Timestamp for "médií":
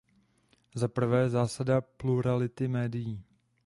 2.67-3.23